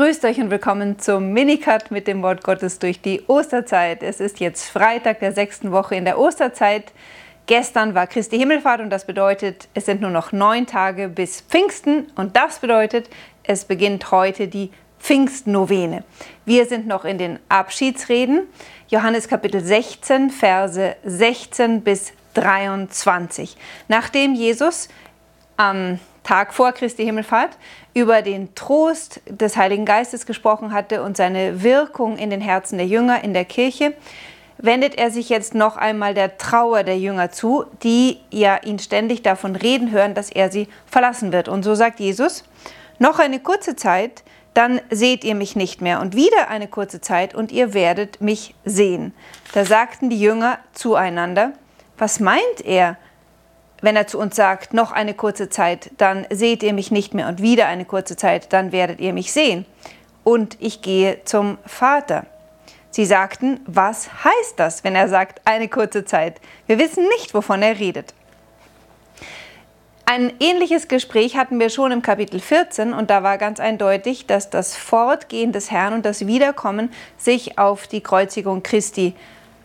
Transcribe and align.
Grüßt 0.00 0.24
euch 0.24 0.40
und 0.40 0.50
willkommen 0.50 0.98
zum 0.98 1.34
Minicut 1.34 1.90
mit 1.90 2.06
dem 2.06 2.22
Wort 2.22 2.42
Gottes 2.42 2.78
durch 2.78 3.02
die 3.02 3.22
Osterzeit. 3.26 4.02
Es 4.02 4.18
ist 4.18 4.40
jetzt 4.40 4.70
Freitag 4.70 5.20
der 5.20 5.32
sechsten 5.32 5.72
Woche 5.72 5.94
in 5.94 6.06
der 6.06 6.18
Osterzeit. 6.18 6.94
Gestern 7.44 7.94
war 7.94 8.06
Christi 8.06 8.38
Himmelfahrt 8.38 8.80
und 8.80 8.88
das 8.88 9.04
bedeutet, 9.04 9.68
es 9.74 9.84
sind 9.84 10.00
nur 10.00 10.08
noch 10.08 10.32
neun 10.32 10.66
Tage 10.66 11.10
bis 11.10 11.42
Pfingsten 11.42 12.10
und 12.16 12.34
das 12.34 12.60
bedeutet, 12.60 13.10
es 13.42 13.66
beginnt 13.66 14.10
heute 14.10 14.48
die 14.48 14.70
Pfingstnovene. 15.00 16.02
Wir 16.46 16.64
sind 16.64 16.86
noch 16.86 17.04
in 17.04 17.18
den 17.18 17.38
Abschiedsreden. 17.50 18.46
Johannes 18.88 19.28
Kapitel 19.28 19.60
16, 19.62 20.30
Verse 20.30 20.96
16 21.04 21.82
bis 21.82 22.14
23. 22.32 23.54
Nachdem 23.88 24.32
Jesus 24.32 24.88
am 25.58 26.00
Tag 26.22 26.52
vor 26.54 26.72
Christi 26.72 27.04
Himmelfahrt 27.04 27.56
über 27.94 28.22
den 28.22 28.54
Trost 28.54 29.20
des 29.26 29.56
Heiligen 29.56 29.84
Geistes 29.84 30.26
gesprochen 30.26 30.72
hatte 30.72 31.02
und 31.02 31.16
seine 31.16 31.62
Wirkung 31.62 32.16
in 32.16 32.30
den 32.30 32.40
Herzen 32.40 32.78
der 32.78 32.86
Jünger 32.86 33.24
in 33.24 33.34
der 33.34 33.44
Kirche, 33.44 33.94
wendet 34.58 34.96
er 34.96 35.10
sich 35.10 35.28
jetzt 35.28 35.54
noch 35.54 35.76
einmal 35.76 36.14
der 36.14 36.36
Trauer 36.36 36.82
der 36.82 36.98
Jünger 36.98 37.30
zu, 37.30 37.64
die 37.82 38.18
ja 38.30 38.58
ihn 38.62 38.78
ständig 38.78 39.22
davon 39.22 39.56
reden 39.56 39.90
hören, 39.90 40.14
dass 40.14 40.30
er 40.30 40.50
sie 40.50 40.68
verlassen 40.86 41.32
wird. 41.32 41.48
Und 41.48 41.62
so 41.62 41.74
sagt 41.74 42.00
Jesus, 42.00 42.44
noch 42.98 43.18
eine 43.18 43.40
kurze 43.40 43.76
Zeit, 43.76 44.22
dann 44.54 44.80
seht 44.90 45.24
ihr 45.24 45.34
mich 45.34 45.56
nicht 45.56 45.80
mehr. 45.80 46.00
Und 46.00 46.14
wieder 46.14 46.48
eine 46.48 46.68
kurze 46.68 47.00
Zeit, 47.00 47.34
und 47.34 47.52
ihr 47.52 47.72
werdet 47.72 48.20
mich 48.20 48.54
sehen. 48.64 49.14
Da 49.52 49.64
sagten 49.64 50.10
die 50.10 50.20
Jünger 50.20 50.58
zueinander, 50.72 51.52
was 51.96 52.20
meint 52.20 52.60
er, 52.64 52.96
wenn 53.80 53.96
er 53.96 54.06
zu 54.06 54.18
uns 54.18 54.36
sagt, 54.36 54.74
noch 54.74 54.92
eine 54.92 55.14
kurze 55.14 55.48
Zeit, 55.48 55.90
dann 55.98 56.26
seht 56.30 56.62
ihr 56.62 56.72
mich 56.72 56.90
nicht 56.90 57.14
mehr. 57.14 57.28
Und 57.28 57.42
wieder 57.42 57.66
eine 57.66 57.84
kurze 57.84 58.16
Zeit, 58.16 58.52
dann 58.52 58.72
werdet 58.72 59.00
ihr 59.00 59.12
mich 59.12 59.32
sehen. 59.32 59.64
Und 60.24 60.56
ich 60.60 60.82
gehe 60.82 61.24
zum 61.24 61.58
Vater. 61.64 62.26
Sie 62.90 63.04
sagten, 63.04 63.60
was 63.66 64.10
heißt 64.24 64.54
das, 64.56 64.84
wenn 64.84 64.96
er 64.96 65.08
sagt, 65.08 65.40
eine 65.44 65.68
kurze 65.68 66.04
Zeit? 66.04 66.40
Wir 66.66 66.78
wissen 66.78 67.04
nicht, 67.16 67.34
wovon 67.34 67.62
er 67.62 67.78
redet. 67.78 68.14
Ein 70.12 70.32
ähnliches 70.40 70.88
Gespräch 70.88 71.36
hatten 71.36 71.60
wir 71.60 71.70
schon 71.70 71.92
im 71.92 72.02
Kapitel 72.02 72.40
14 72.40 72.92
und 72.92 73.10
da 73.10 73.22
war 73.22 73.38
ganz 73.38 73.60
eindeutig, 73.60 74.26
dass 74.26 74.50
das 74.50 74.76
Fortgehen 74.76 75.52
des 75.52 75.70
Herrn 75.70 75.94
und 75.94 76.04
das 76.04 76.26
Wiederkommen 76.26 76.92
sich 77.16 77.58
auf 77.60 77.86
die 77.86 78.00
Kreuzigung 78.00 78.64
Christi 78.64 79.14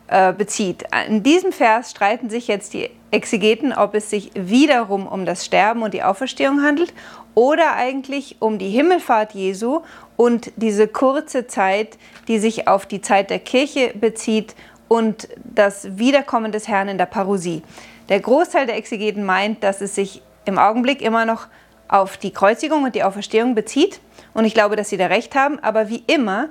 äh, 0.08 0.34
bezieht. 0.34 0.84
In 1.08 1.23
diesem 1.23 1.52
Vers 1.52 1.92
streiten 1.92 2.30
sich 2.30 2.48
jetzt 2.48 2.73
die 2.73 2.89
Exegeten, 3.11 3.73
ob 3.73 3.95
es 3.95 4.09
sich 4.09 4.31
wiederum 4.36 5.08
um 5.08 5.25
das 5.25 5.45
Sterben 5.45 5.81
und 5.81 5.94
die 5.94 6.03
Auferstehung 6.03 6.62
handelt 6.62 6.94
oder 7.34 7.75
eigentlich 7.75 8.38
um 8.39 8.58
die 8.58 8.70
Himmelfahrt 8.70 9.34
Jesu 9.34 9.81
und 10.16 10.52
diese 10.56 10.88
kurze 10.88 11.47
Zeit, 11.47 11.97
die 12.28 12.39
sich 12.39 12.67
auf 12.67 12.86
die 12.86 13.02
Zeit 13.02 13.30
der 13.30 13.39
Kirche 13.39 13.94
bezieht 13.94 14.56
und 14.88 15.28
das 15.44 15.97
Wiederkommen 15.97 16.52
des 16.52 16.67
Herrn 16.67 16.88
in 16.88 16.97
der 16.97 17.06
Parousie. 17.06 17.64
Der 18.09 18.19
Großteil 18.19 18.67
der 18.67 18.78
Exegeten 18.78 19.25
meint, 19.25 19.64
dass 19.64 19.81
es 19.81 19.95
sich 19.95 20.22
im 20.45 20.59
Augenblick 20.59 21.02
immer 21.02 21.25
noch 21.25 21.47
auf 21.88 22.17
die 22.17 22.31
Kreuzigung 22.31 22.84
und 22.84 22.95
die 22.95 23.03
Auferstehung 23.03 23.56
bezieht. 23.56 24.00
Und 24.34 24.45
ich 24.45 24.53
glaube, 24.53 24.75
dass 24.75 24.90
sie 24.90 24.97
da 24.97 25.08
recht 25.08 25.36
haben. 25.36 25.59
Aber 25.59 25.90
wie 25.90 26.03
immer 26.08 26.50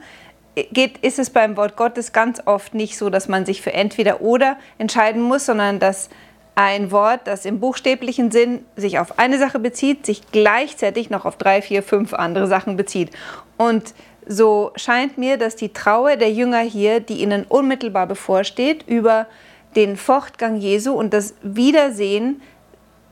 geht, 0.72 0.98
ist 0.98 1.18
es 1.18 1.30
beim 1.30 1.56
Wort 1.56 1.76
Gottes 1.76 2.12
ganz 2.12 2.40
oft 2.46 2.74
nicht 2.74 2.96
so, 2.96 3.10
dass 3.10 3.28
man 3.28 3.46
sich 3.46 3.62
für 3.62 3.72
entweder 3.72 4.20
oder 4.20 4.56
entscheiden 4.78 5.22
muss, 5.22 5.46
sondern 5.46 5.80
dass 5.80 6.08
ein 6.54 6.92
Wort, 6.92 7.22
das 7.24 7.44
im 7.44 7.58
buchstäblichen 7.58 8.30
Sinn 8.30 8.64
sich 8.76 8.98
auf 8.98 9.18
eine 9.18 9.38
Sache 9.38 9.58
bezieht, 9.58 10.06
sich 10.06 10.22
gleichzeitig 10.30 11.10
noch 11.10 11.24
auf 11.24 11.36
drei, 11.36 11.62
vier, 11.62 11.82
fünf 11.82 12.14
andere 12.14 12.46
Sachen 12.46 12.76
bezieht. 12.76 13.10
Und 13.56 13.94
so 14.26 14.72
scheint 14.76 15.18
mir, 15.18 15.36
dass 15.36 15.56
die 15.56 15.72
Trauer 15.72 16.16
der 16.16 16.30
Jünger 16.30 16.60
hier, 16.60 17.00
die 17.00 17.22
ihnen 17.22 17.44
unmittelbar 17.44 18.06
bevorsteht, 18.06 18.84
über 18.86 19.26
den 19.74 19.96
Fortgang 19.96 20.56
Jesu 20.56 20.92
und 20.92 21.12
das 21.12 21.34
Wiedersehen 21.42 22.40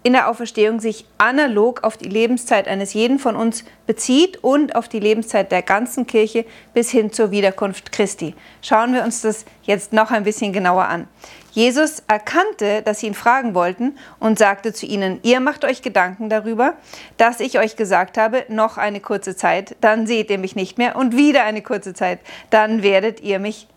in 0.03 0.15
der 0.15 0.29
Auferstehung 0.29 0.81
sich 0.81 1.07
analog 1.19 1.85
auf 1.85 1.97
die 1.97 2.09
Lebenszeit 2.09 2.67
eines 2.67 2.93
jeden 2.93 3.19
von 3.19 3.37
uns 3.37 3.65
bezieht 3.87 4.43
und 4.43 4.75
auf 4.75 4.89
die 4.89 4.99
Lebenszeit 4.99 5.53
der 5.53 5.63
ganzen 5.63 6.07
Kirche 6.07 6.45
bis 6.75 6.91
hin 6.91 7.13
zur 7.13 7.31
Wiederkunft 7.31 7.93
Christi. 7.93 8.35
Schauen 8.63 8.95
wir 8.95 9.05
uns 9.05 9.21
das 9.23 9.45
jetzt 9.63 9.93
noch 9.93 10.11
ein 10.11 10.25
bisschen 10.25 10.53
genauer 10.53 10.85
an. 10.85 11.07
Jesus 11.53 12.03
erkannte, 12.09 12.83
dass 12.83 13.01
sie 13.01 13.07
ihn 13.07 13.15
fragen 13.15 13.55
wollten 13.55 13.97
und 14.19 14.39
sagte 14.39 14.73
zu 14.73 14.87
ihnen, 14.87 15.21
ihr 15.23 15.39
macht 15.39 15.65
euch 15.65 15.83
Gedanken 15.83 16.31
darüber, 16.31 16.75
dass 17.19 17.41
ich 17.41 17.59
euch 17.59 17.77
gesagt 17.77 18.17
habe, 18.17 18.45
noch 18.49 18.79
eine 18.79 19.01
kurze 19.01 19.37
Zeit, 19.37 19.77
dann 19.83 20.07
seht 20.07 20.31
ihr 20.31 20.39
mich 20.39 20.57
nicht 20.57 20.79
mehr 20.79 20.97
und 20.97 21.17
wieder 21.17 21.45
eine 21.45 21.63
kurze 21.63 21.93
Zeit, 21.93 22.21
dann 22.49 22.83
werdet 22.83 23.21
ihr 23.21 23.39
mich 23.39 23.69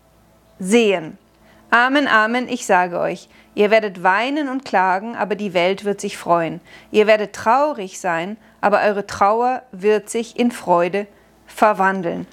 sehen. 0.58 1.18
Amen, 1.70 2.06
Amen, 2.06 2.48
ich 2.48 2.64
sage 2.64 2.98
euch, 2.98 3.28
ihr 3.54 3.70
werdet 3.70 4.02
weinen 4.02 4.48
und 4.48 4.64
klagen, 4.64 5.16
aber 5.16 5.34
die 5.34 5.52
Welt 5.52 5.84
wird 5.84 6.00
sich 6.00 6.16
freuen. 6.16 6.60
Ihr 6.90 7.06
werdet 7.06 7.32
traurig 7.32 7.98
sein, 7.98 8.36
aber 8.60 8.82
eure 8.82 9.06
Trauer 9.06 9.62
wird 9.72 10.08
sich 10.08 10.38
in 10.38 10.52
Freude 10.52 11.06
verwandeln. 11.46 12.26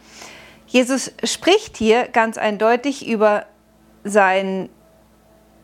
Jesus 0.67 1.11
spricht 1.23 1.77
hier 1.77 2.07
ganz 2.07 2.38
eindeutig 2.38 3.07
über 3.07 3.45
sein 4.03 4.69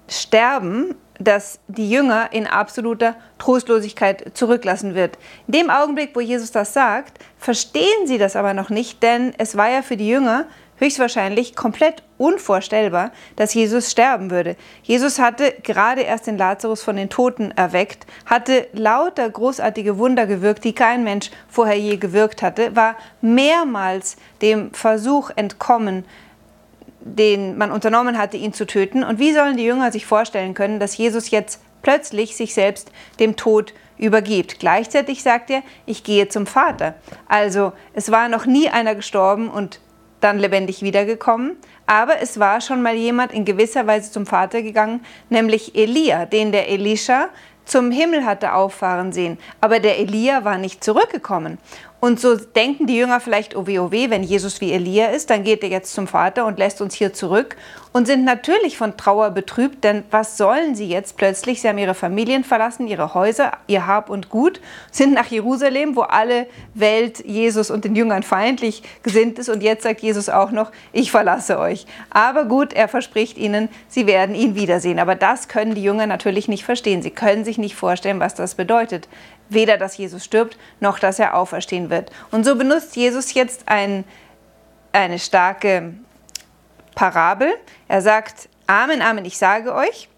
Sterben, 0.07 0.95
das 1.19 1.59
die 1.67 1.89
Jünger 1.89 2.29
in 2.31 2.47
absoluter 2.47 3.15
Trostlosigkeit 3.37 4.37
zurücklassen 4.37 4.95
wird. 4.95 5.17
In 5.47 5.53
dem 5.53 5.69
Augenblick, 5.69 6.15
wo 6.15 6.21
Jesus 6.21 6.51
das 6.51 6.73
sagt, 6.73 7.19
verstehen 7.37 8.05
sie 8.05 8.17
das 8.17 8.35
aber 8.35 8.53
noch 8.53 8.69
nicht, 8.69 9.03
denn 9.03 9.33
es 9.37 9.57
war 9.57 9.69
ja 9.69 9.81
für 9.81 9.97
die 9.97 10.07
Jünger 10.07 10.45
höchstwahrscheinlich 10.79 11.55
komplett 11.55 12.03
unvorstellbar, 12.17 13.11
dass 13.35 13.53
Jesus 13.53 13.91
sterben 13.91 14.31
würde. 14.31 14.55
Jesus 14.81 15.19
hatte 15.19 15.53
gerade 15.63 16.01
erst 16.01 16.27
den 16.27 16.37
Lazarus 16.37 16.81
von 16.81 16.95
den 16.95 17.09
Toten 17.09 17.51
erweckt, 17.51 18.05
hatte 18.25 18.67
lauter 18.73 19.29
großartige 19.29 19.97
Wunder 19.97 20.25
gewirkt, 20.25 20.63
die 20.63 20.73
kein 20.73 21.03
Mensch 21.03 21.29
vorher 21.47 21.77
je 21.77 21.97
gewirkt 21.97 22.41
hatte, 22.41 22.75
war 22.75 22.95
mehrmals 23.21 24.17
dem 24.41 24.73
Versuch 24.73 25.29
entkommen, 25.35 26.05
den 27.01 27.57
man 27.57 27.71
unternommen 27.71 28.17
hatte, 28.17 28.37
ihn 28.37 28.53
zu 28.53 28.65
töten. 28.65 29.03
Und 29.03 29.19
wie 29.19 29.33
sollen 29.33 29.57
die 29.57 29.63
Jünger 29.63 29.91
sich 29.91 30.05
vorstellen 30.05 30.53
können, 30.53 30.79
dass 30.79 30.97
Jesus 30.97 31.29
jetzt 31.31 31.61
plötzlich 31.81 32.35
sich 32.35 32.53
selbst 32.53 32.91
dem 33.19 33.35
Tod 33.35 33.73
übergibt. 33.97 34.59
Gleichzeitig 34.59 35.21
sagt 35.21 35.49
er, 35.49 35.61
ich 35.85 36.03
gehe 36.03 36.29
zum 36.29 36.47
Vater. 36.47 36.95
Also 37.27 37.73
es 37.93 38.11
war 38.11 38.29
noch 38.29 38.45
nie 38.45 38.69
einer 38.69 38.95
gestorben 38.95 39.49
und 39.49 39.79
dann 40.21 40.39
lebendig 40.39 40.81
wiedergekommen. 40.81 41.57
Aber 41.85 42.21
es 42.21 42.39
war 42.39 42.61
schon 42.61 42.81
mal 42.81 42.95
jemand 42.95 43.33
in 43.33 43.45
gewisser 43.45 43.87
Weise 43.87 44.11
zum 44.11 44.25
Vater 44.25 44.61
gegangen, 44.61 45.05
nämlich 45.29 45.75
Elia, 45.75 46.25
den 46.25 46.51
der 46.51 46.69
Elisha 46.69 47.29
zum 47.65 47.91
Himmel 47.91 48.25
hatte 48.25 48.53
auffahren 48.53 49.11
sehen. 49.11 49.37
Aber 49.61 49.79
der 49.79 49.99
Elia 49.99 50.43
war 50.43 50.57
nicht 50.57 50.83
zurückgekommen. 50.83 51.59
Und 51.99 52.19
so 52.19 52.35
denken 52.35 52.87
die 52.87 52.95
Jünger 52.95 53.19
vielleicht, 53.19 53.57
oh 53.57 53.67
weh, 53.67 53.79
oh 53.79 53.91
weh, 53.91 54.09
wenn 54.09 54.23
Jesus 54.23 54.61
wie 54.61 54.71
Elia 54.71 55.07
ist, 55.07 55.29
dann 55.29 55.43
geht 55.43 55.63
er 55.63 55.69
jetzt 55.69 55.93
zum 55.93 56.07
Vater 56.07 56.45
und 56.45 56.57
lässt 56.57 56.79
uns 56.81 56.93
hier 56.95 57.11
zurück 57.11 57.57
und 57.91 58.05
sind 58.05 58.23
natürlich 58.23 58.77
von 58.77 58.95
Trauer 58.95 59.31
betrübt, 59.31 59.83
denn 59.83 60.03
was 60.09 60.37
sollen 60.37 60.75
sie 60.75 60.87
jetzt 60.87 61.17
plötzlich? 61.17 61.59
Sie 61.59 61.67
haben 61.67 61.77
ihre 61.77 61.95
Familien 61.95 62.45
verlassen, 62.45 62.87
ihre 62.87 63.13
Häuser, 63.13 63.51
ihr 63.67 63.85
Hab 63.85 64.09
und 64.09 64.29
Gut, 64.29 64.61
sind 64.91 65.13
nach 65.13 65.25
Jerusalem, 65.25 65.97
wo 65.97 66.01
alle 66.01 66.47
Welt 66.73 67.25
Jesus 67.25 67.69
und 67.69 67.83
den 67.83 67.95
Jüngern 67.95 68.23
feindlich 68.23 68.83
gesinnt 69.03 69.37
ist 69.37 69.49
und 69.49 69.61
jetzt 69.61 69.83
sagt 69.83 69.99
Jesus 69.99 70.29
auch 70.29 70.51
noch, 70.51 70.71
ich 70.93 71.11
verlasse 71.11 71.59
euch. 71.59 71.85
Aber 72.11 72.45
gut, 72.45 72.71
er 72.71 72.87
verspricht 72.87 73.37
ihnen, 73.37 73.67
sie 73.89 74.07
werden 74.07 74.35
ihn 74.35 74.55
wiedersehen. 74.55 74.99
Aber 74.99 75.15
das 75.15 75.47
können 75.49 75.75
die 75.75 75.83
Jünger 75.83 76.05
natürlich 76.05 76.47
nicht 76.47 76.63
verstehen. 76.63 77.01
Sie 77.01 77.11
können 77.11 77.43
sich 77.43 77.57
nicht 77.57 77.75
vorstellen, 77.75 78.19
was 78.19 78.35
das 78.35 78.55
bedeutet 78.55 79.09
weder 79.49 79.77
dass 79.77 79.97
Jesus 79.97 80.23
stirbt, 80.23 80.57
noch 80.79 80.99
dass 80.99 81.19
er 81.19 81.35
auferstehen 81.35 81.89
wird. 81.89 82.11
Und 82.31 82.45
so 82.45 82.55
benutzt 82.55 82.95
Jesus 82.95 83.33
jetzt 83.33 83.63
ein, 83.67 84.03
eine 84.91 85.19
starke 85.19 85.93
Parabel. 86.95 87.53
Er 87.87 88.01
sagt, 88.01 88.49
Amen, 88.67 89.01
Amen, 89.01 89.25
ich 89.25 89.37
sage 89.37 89.73
euch, 89.73 90.09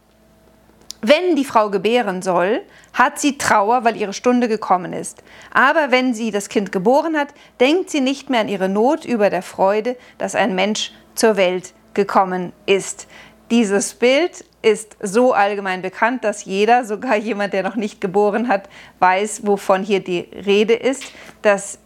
wenn 1.01 1.35
die 1.35 1.45
Frau 1.45 1.69
gebären 1.69 2.21
soll, 2.21 2.61
hat 2.93 3.19
sie 3.19 3.37
Trauer, 3.37 3.83
weil 3.83 3.97
ihre 3.97 4.13
Stunde 4.13 4.47
gekommen 4.47 4.93
ist. 4.93 5.23
Aber 5.51 5.89
wenn 5.89 6.13
sie 6.13 6.29
das 6.29 6.47
Kind 6.47 6.71
geboren 6.71 7.17
hat, 7.17 7.29
denkt 7.59 7.89
sie 7.89 8.01
nicht 8.01 8.29
mehr 8.29 8.41
an 8.41 8.49
ihre 8.49 8.69
Not 8.69 9.05
über 9.05 9.29
der 9.29 9.41
Freude, 9.41 9.97
dass 10.19 10.35
ein 10.35 10.53
Mensch 10.53 10.91
zur 11.15 11.37
Welt 11.37 11.73
gekommen 11.93 12.53
ist. 12.67 13.07
Dieses 13.49 13.95
Bild 13.95 14.45
ist 14.61 14.97
so 15.01 15.33
allgemein 15.33 15.81
bekannt, 15.81 16.23
dass 16.23 16.45
jeder, 16.45 16.85
sogar 16.85 17.15
jemand, 17.15 17.53
der 17.53 17.63
noch 17.63 17.75
nicht 17.75 18.01
geboren 18.01 18.47
hat, 18.47 18.69
weiß, 18.99 19.45
wovon 19.45 19.83
hier 19.83 20.03
die 20.03 20.29
Rede 20.45 20.73
ist, 20.73 21.03
dass 21.41 21.79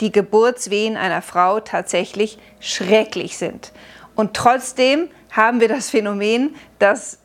die 0.00 0.12
Geburtswehen 0.12 0.96
einer 0.96 1.22
Frau 1.22 1.60
tatsächlich 1.60 2.38
schrecklich 2.60 3.36
sind. 3.36 3.72
Und 4.14 4.34
trotzdem 4.34 5.08
haben 5.30 5.60
wir 5.60 5.68
das 5.68 5.90
Phänomen, 5.90 6.54
dass 6.78 7.18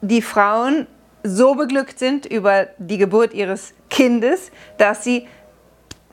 die 0.00 0.22
Frauen 0.22 0.86
so 1.22 1.54
beglückt 1.54 1.98
sind 1.98 2.26
über 2.26 2.68
die 2.78 2.98
Geburt 2.98 3.34
ihres 3.34 3.74
Kindes, 3.90 4.52
dass 4.78 5.02
sie 5.02 5.26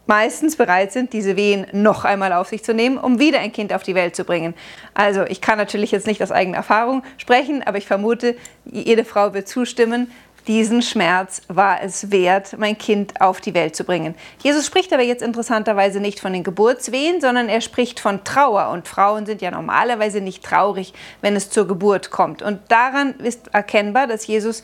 meistens 0.06 0.56
bereit 0.56 0.92
sind, 0.92 1.14
diese 1.14 1.36
Wehen 1.36 1.68
noch 1.72 2.06
einmal 2.06 2.34
auf 2.34 2.50
sich 2.50 2.64
zu 2.64 2.74
nehmen, 2.74 2.98
um 2.98 3.20
wieder 3.20 3.40
ein 3.40 3.52
Kind 3.52 3.74
auf 3.74 3.84
die 3.84 3.96
Welt 3.96 4.16
zu 4.16 4.24
bringen. 4.24 4.54
Also 4.94 5.24
ich 5.24 5.42
kann 5.42 5.58
natürlich 5.58 5.92
jetzt 5.92 6.08
nicht 6.08 6.22
aus 6.22 6.32
eigener 6.32 6.58
Erfahrung 6.58 7.04
sprechen, 7.18 7.64
aber 7.64 7.78
ich 7.78 7.88
vermute, 7.88 8.36
jede 8.66 9.06
Frau 9.06 9.34
wird 9.34 9.48
zustimmen, 9.48 10.12
diesen 10.48 10.82
Schmerz 10.82 11.42
war 11.48 11.82
es 11.82 12.12
wert, 12.12 12.58
mein 12.58 12.78
Kind 12.78 13.22
auf 13.22 13.40
die 13.40 13.54
Welt 13.54 13.78
zu 13.78 13.86
bringen. 13.86 14.14
Jesus 14.42 14.66
spricht 14.66 14.92
aber 14.92 15.04
jetzt 15.04 15.24
interessanterweise 15.24 16.02
nicht 16.02 16.20
von 16.20 16.34
den 16.34 16.44
Geburtswehen, 16.44 17.22
sondern 17.22 17.48
er 17.48 17.62
spricht 17.62 18.02
von 18.02 18.26
Trauer. 18.26 18.70
Und 18.70 18.88
Frauen 18.88 19.26
sind 19.26 19.42
ja 19.42 19.52
normalerweise 19.52 20.20
nicht 20.20 20.44
traurig, 20.44 20.94
wenn 21.22 21.38
es 21.38 21.50
zur 21.50 21.66
Geburt 21.66 22.12
kommt. 22.12 22.42
Und 22.42 22.60
daran 22.68 23.14
ist 23.20 23.54
erkennbar, 23.54 24.08
dass 24.08 24.28
Jesus 24.28 24.64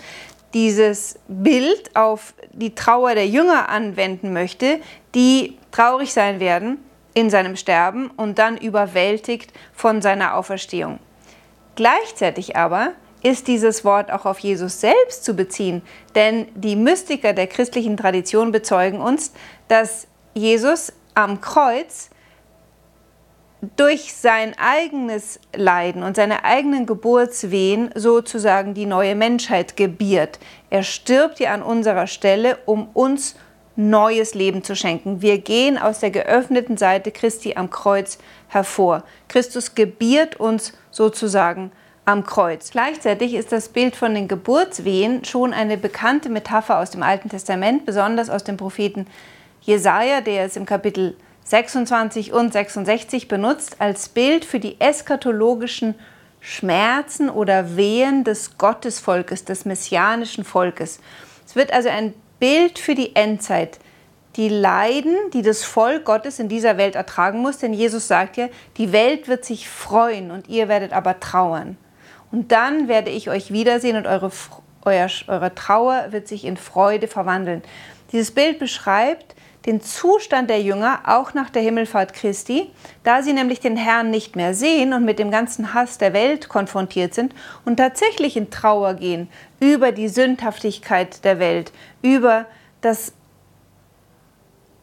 dieses 0.54 1.20
Bild 1.28 1.96
auf 1.96 2.34
die 2.52 2.76
Trauer 2.76 3.16
der 3.16 3.28
Jünger 3.28 3.70
anwenden 3.70 4.34
möchte, 4.34 4.80
die 5.16 5.58
traurig 5.72 6.14
sein 6.14 6.40
werden 6.40 6.78
in 7.14 7.30
seinem 7.30 7.56
Sterben 7.56 8.10
und 8.16 8.40
dann 8.40 8.58
überwältigt 8.58 9.52
von 9.74 10.02
seiner 10.02 10.36
Auferstehung. 10.36 11.00
Gleichzeitig 11.76 12.56
aber 12.56 12.94
ist 13.22 13.48
dieses 13.48 13.84
Wort 13.84 14.12
auch 14.12 14.26
auf 14.26 14.40
Jesus 14.40 14.80
selbst 14.80 15.26
zu 15.26 15.34
beziehen, 15.34 15.82
denn 16.16 16.48
die 16.56 16.76
Mystiker 16.76 17.34
der 17.34 17.48
christlichen 17.48 17.98
Tradition 17.98 18.52
bezeugen 18.52 19.02
uns, 19.02 19.34
dass 19.68 20.08
Jesus 20.34 20.94
am 21.16 21.42
Kreuz 21.42 22.10
durch 23.76 24.14
sein 24.14 24.54
eigenes 24.58 25.40
Leiden 25.54 26.04
und 26.04 26.16
seine 26.16 26.46
eigenen 26.46 26.86
Geburtswehen 26.86 27.90
sozusagen 27.94 28.74
die 28.74 28.86
neue 28.86 29.16
Menschheit 29.16 29.76
gebiert. 29.76 30.40
Er 30.70 30.84
stirbt 30.84 31.40
ja 31.40 31.54
an 31.54 31.62
unserer 31.62 32.08
Stelle, 32.08 32.58
um 32.66 32.88
uns 32.94 33.36
neues 33.76 34.34
Leben 34.34 34.64
zu 34.64 34.76
schenken. 34.76 35.22
Wir 35.22 35.40
gehen 35.40 35.78
aus 35.78 36.00
der 36.00 36.12
geöffneten 36.12 36.78
Seite 36.78 37.12
Christi 37.12 37.56
am 37.56 37.70
Kreuz 37.70 38.18
hervor. 38.48 39.04
Christus 39.28 39.76
gebiert 39.76 40.40
uns 40.40 40.74
sozusagen 40.92 41.72
am 42.06 42.26
Kreuz. 42.26 42.72
Gleichzeitig 42.72 43.34
ist 43.34 43.52
das 43.52 43.70
Bild 43.70 43.96
von 43.96 44.14
den 44.16 44.28
Geburtswehen 44.28 45.24
schon 45.24 45.54
eine 45.54 45.78
bekannte 45.78 46.30
Metapher 46.30 46.80
aus 46.80 46.92
dem 46.92 47.04
Alten 47.04 47.30
Testament, 47.30 47.86
besonders 47.86 48.30
aus 48.30 48.44
dem 48.44 48.58
Propheten 48.58 49.06
Jesaja, 49.62 50.22
der 50.22 50.46
es 50.46 50.56
im 50.56 50.66
Kapitel 50.66 51.16
26 51.50 52.32
und 52.32 52.54
66 52.54 53.28
benutzt 53.28 53.78
als 53.80 54.10
Bild 54.10 54.46
für 54.46 54.60
die 54.60 54.80
eskatologischen 54.80 55.96
Schmerzen 56.40 57.28
oder 57.28 57.76
Wehen 57.76 58.24
des 58.24 58.60
Gottesvolkes, 58.60 59.46
des 59.46 59.66
messianischen 59.66 60.44
Volkes. 60.44 61.00
Es 61.48 61.56
wird 61.56 61.74
also 61.74 61.90
ein 61.90 62.14
Bild 62.40 62.78
für 62.78 62.94
die 62.94 63.16
Endzeit, 63.16 63.80
die 64.36 64.48
Leiden, 64.48 65.16
die 65.34 65.42
das 65.42 65.64
Volk 65.64 66.06
Gottes 66.06 66.38
in 66.38 66.50
dieser 66.50 66.78
Welt 66.78 66.94
ertragen 66.94 67.40
muss, 67.40 67.58
denn 67.58 67.74
Jesus 67.74 68.08
sagt 68.08 68.38
ja, 68.38 68.48
die 68.78 68.92
Welt 68.92 69.28
wird 69.28 69.44
sich 69.44 69.68
freuen 69.68 70.30
und 70.30 70.50
ihr 70.50 70.68
werdet 70.68 70.94
aber 70.94 71.20
trauern. 71.20 71.78
Und 72.32 72.52
dann 72.52 72.88
werde 72.88 73.10
ich 73.10 73.28
euch 73.28 73.52
wiedersehen 73.52 73.98
und 73.98 74.06
eure, 74.06 74.32
euer, 74.86 75.10
eure 75.26 75.56
Trauer 75.56 76.12
wird 76.12 76.28
sich 76.28 76.46
in 76.46 76.58
Freude 76.58 77.08
verwandeln. 77.08 77.64
Dieses 78.12 78.30
Bild 78.30 78.60
beschreibt 78.60 79.34
den 79.70 79.82
Zustand 79.82 80.50
der 80.50 80.64
Jünger 80.64 81.02
auch 81.06 81.36
nach 81.36 81.52
der 81.52 81.62
Himmelfahrt 81.62 82.16
Christi, 82.16 82.72
da 83.04 83.22
sie 83.22 83.34
nämlich 83.34 83.60
den 83.60 83.78
Herrn 83.78 84.10
nicht 84.10 84.36
mehr 84.36 84.56
sehen 84.56 84.94
und 84.94 85.06
mit 85.06 85.20
dem 85.20 85.30
ganzen 85.30 85.76
Hass 85.76 86.00
der 86.00 86.12
Welt 86.12 86.50
konfrontiert 86.50 87.14
sind 87.14 87.36
und 87.66 87.78
tatsächlich 87.78 88.36
in 88.36 88.50
Trauer 88.50 88.96
gehen 88.96 89.30
über 89.60 89.92
die 89.92 90.08
Sündhaftigkeit 90.08 91.24
der 91.24 91.38
Welt, 91.38 91.72
über 92.02 92.48
das 92.82 93.14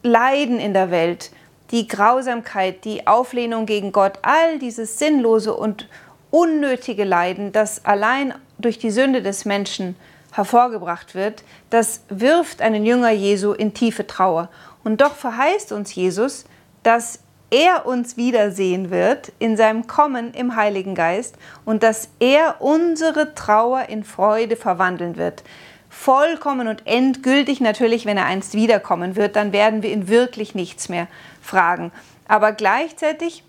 Leiden 0.04 0.60
in 0.60 0.72
der 0.72 0.92
Welt, 0.92 1.32
die 1.72 1.88
Grausamkeit, 1.88 2.84
die 2.84 3.08
Auflehnung 3.08 3.66
gegen 3.66 3.90
Gott, 3.90 4.20
all 4.22 4.60
dieses 4.60 5.00
sinnlose 5.00 5.52
und 5.52 5.88
unnötige 6.30 7.02
Leiden, 7.02 7.50
das 7.50 7.84
allein 7.84 8.34
durch 8.56 8.78
die 8.78 8.92
Sünde 8.92 9.20
des 9.20 9.46
Menschen 9.46 9.96
hervorgebracht 10.36 11.14
wird, 11.14 11.42
das 11.70 12.02
wirft 12.08 12.60
einen 12.60 12.84
Jünger 12.84 13.10
Jesu 13.10 13.52
in 13.52 13.74
tiefe 13.74 14.06
Trauer. 14.06 14.48
Und 14.86 15.00
doch 15.00 15.16
verheißt 15.16 15.72
uns 15.72 15.92
Jesus, 15.96 16.44
dass 16.84 17.18
er 17.50 17.86
uns 17.86 18.16
wiedersehen 18.16 18.92
wird 18.92 19.32
in 19.40 19.56
seinem 19.56 19.88
Kommen 19.88 20.32
im 20.32 20.54
Heiligen 20.54 20.94
Geist 20.94 21.34
und 21.64 21.82
dass 21.82 22.08
er 22.20 22.60
unsere 22.60 23.34
Trauer 23.34 23.88
in 23.88 24.04
Freude 24.04 24.54
verwandeln 24.54 25.16
wird. 25.16 25.42
Vollkommen 25.90 26.68
und 26.68 26.86
endgültig 26.86 27.60
natürlich, 27.60 28.06
wenn 28.06 28.16
er 28.16 28.26
einst 28.26 28.54
wiederkommen 28.54 29.16
wird, 29.16 29.34
dann 29.34 29.52
werden 29.52 29.82
wir 29.82 29.90
ihn 29.90 30.06
wirklich 30.06 30.54
nichts 30.54 30.88
mehr 30.88 31.08
fragen. 31.42 31.90
Aber 32.28 32.52
gleichzeitig 32.52 33.42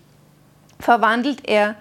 verwandelt 0.80 1.48
er 1.48 1.76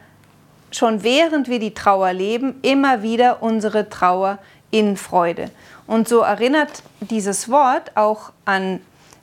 schon 0.70 1.02
während 1.02 1.50
wir 1.50 1.58
die 1.58 1.74
Trauer 1.74 2.14
leben, 2.14 2.60
immer 2.62 3.02
wieder 3.02 3.42
unsere 3.42 3.90
Trauer 3.90 4.38
in 4.70 4.98
Freude. 4.98 5.50
Und 5.88 6.08
so 6.08 6.20
erinnert 6.20 6.84
dieses 7.00 7.50
Wort 7.50 7.98
auch 7.98 8.32
an 8.46 8.82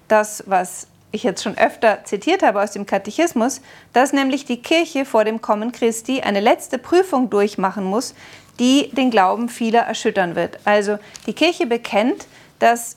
das, 0.08 0.44
was 0.46 0.86
ich 1.14 1.22
jetzt 1.22 1.42
schon 1.42 1.56
öfter 1.56 2.04
zitiert 2.04 2.42
habe 2.42 2.60
aus 2.60 2.72
dem 2.72 2.86
Katechismus, 2.86 3.60
dass 3.92 4.12
nämlich 4.12 4.44
die 4.44 4.60
Kirche 4.60 5.04
vor 5.04 5.24
dem 5.24 5.40
Kommen 5.40 5.70
Christi 5.70 6.20
eine 6.20 6.40
letzte 6.40 6.76
Prüfung 6.76 7.30
durchmachen 7.30 7.84
muss, 7.84 8.14
die 8.58 8.90
den 8.90 9.10
Glauben 9.10 9.48
vieler 9.48 9.82
erschüttern 9.82 10.34
wird. 10.34 10.58
Also 10.64 10.98
die 11.26 11.32
Kirche 11.32 11.66
bekennt, 11.66 12.26
dass 12.58 12.96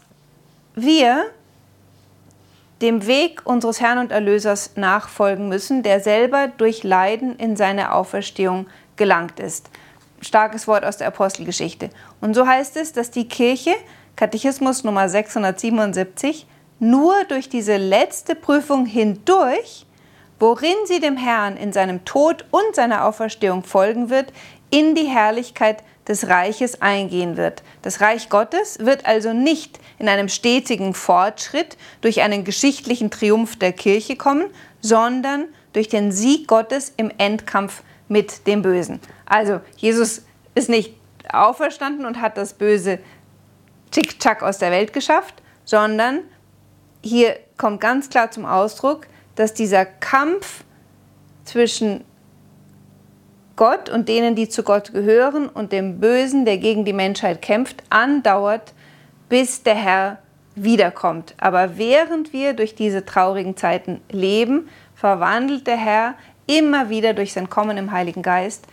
wir 0.75 1.25
dem 2.81 3.07
Weg 3.07 3.41
unseres 3.45 3.81
Herrn 3.81 3.97
und 3.97 4.11
Erlösers 4.11 4.71
nachfolgen 4.75 5.49
müssen, 5.49 5.81
der 5.81 5.99
selber 5.99 6.47
durch 6.47 6.83
Leiden 6.83 7.35
in 7.37 7.55
seine 7.55 7.93
Auferstehung 7.93 8.67
gelangt 8.97 9.39
ist. 9.39 9.69
Starkes 10.21 10.67
Wort 10.67 10.83
aus 10.83 10.97
der 10.97 11.07
Apostelgeschichte. 11.07 11.89
Und 12.21 12.33
so 12.33 12.47
heißt 12.47 12.77
es, 12.77 12.93
dass 12.93 13.11
die 13.11 13.27
Kirche, 13.27 13.73
Katechismus 14.15 14.83
Nummer 14.83 15.09
677, 15.09 16.47
nur 16.79 17.23
durch 17.25 17.49
diese 17.49 17.77
letzte 17.77 18.35
Prüfung 18.35 18.85
hindurch, 18.85 19.85
worin 20.39 20.75
sie 20.85 20.99
dem 20.99 21.17
Herrn 21.17 21.57
in 21.57 21.73
seinem 21.73 22.05
Tod 22.05 22.45
und 22.51 22.75
seiner 22.75 23.05
Auferstehung 23.05 23.63
folgen 23.63 24.09
wird, 24.09 24.31
in 24.69 24.95
die 24.95 25.07
Herrlichkeit 25.07 25.83
des 26.07 26.27
Reiches 26.27 26.81
eingehen 26.81 27.37
wird. 27.37 27.63
Das 27.81 28.01
Reich 28.01 28.29
Gottes 28.29 28.79
wird 28.79 29.05
also 29.05 29.33
nicht 29.33 29.79
in 29.99 30.07
einem 30.07 30.29
stetigen 30.29 30.93
Fortschritt 30.93 31.77
durch 32.01 32.21
einen 32.21 32.43
geschichtlichen 32.43 33.11
Triumph 33.11 33.57
der 33.57 33.73
Kirche 33.73 34.15
kommen, 34.15 34.45
sondern 34.79 35.45
durch 35.73 35.89
den 35.89 36.11
Sieg 36.11 36.47
Gottes 36.47 36.93
im 36.97 37.11
Endkampf 37.17 37.83
mit 38.07 38.47
dem 38.47 38.61
Bösen. 38.61 38.99
Also 39.25 39.59
Jesus 39.75 40.23
ist 40.55 40.69
nicht 40.69 40.93
auferstanden 41.29 42.05
und 42.05 42.21
hat 42.21 42.37
das 42.37 42.53
Böse 42.53 42.99
tschick-tschack 43.91 44.43
aus 44.43 44.59
der 44.59 44.71
Welt 44.71 44.93
geschafft, 44.93 45.35
sondern 45.65 46.21
hier 47.03 47.37
kommt 47.57 47.81
ganz 47.81 48.09
klar 48.09 48.31
zum 48.31 48.45
Ausdruck, 48.45 49.07
dass 49.35 49.53
dieser 49.53 49.85
Kampf 49.85 50.63
zwischen 51.45 52.03
Gott 53.55 53.89
und 53.89 54.07
denen, 54.07 54.35
die 54.35 54.49
zu 54.49 54.63
Gott 54.63 54.93
gehören 54.93 55.49
und 55.49 55.71
dem 55.71 55.99
Bösen, 55.99 56.45
der 56.45 56.57
gegen 56.57 56.85
die 56.85 56.93
Menschheit 56.93 57.41
kämpft, 57.41 57.83
andauert, 57.89 58.73
bis 59.29 59.63
der 59.63 59.75
Herr 59.75 60.19
wiederkommt. 60.55 61.33
Aber 61.37 61.77
während 61.77 62.33
wir 62.33 62.53
durch 62.53 62.75
diese 62.75 63.05
traurigen 63.05 63.57
Zeiten 63.57 64.01
leben, 64.11 64.69
verwandelt 64.95 65.67
der 65.67 65.77
Herr 65.77 66.15
immer 66.45 66.89
wieder 66.89 67.13
durch 67.13 67.33
sein 67.33 67.49
Kommen 67.49 67.77
im 67.77 67.91
Heiligen 67.91 68.21
Geist 68.21 68.67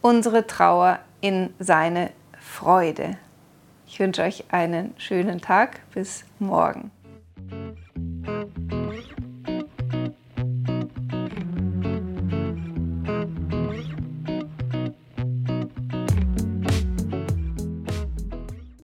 unsere 0.00 0.46
Trauer 0.46 0.98
in 1.20 1.52
seine 1.58 2.10
Freude. 2.40 3.16
Ich 3.86 3.98
wünsche 4.00 4.22
euch 4.22 4.44
einen 4.50 4.94
schönen 4.98 5.40
Tag. 5.40 5.80
Bis 5.92 6.24
morgen. 6.38 6.90